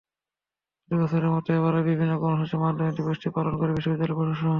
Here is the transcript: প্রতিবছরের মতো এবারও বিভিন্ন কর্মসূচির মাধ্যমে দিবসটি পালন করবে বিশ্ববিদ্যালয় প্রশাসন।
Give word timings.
প্রতিবছরের 0.79 1.31
মতো 1.35 1.49
এবারও 1.53 1.87
বিভিন্ন 1.89 2.13
কর্মসূচির 2.17 2.63
মাধ্যমে 2.63 2.91
দিবসটি 2.97 3.27
পালন 3.35 3.53
করবে 3.55 3.75
বিশ্ববিদ্যালয় 3.75 4.17
প্রশাসন। 4.19 4.49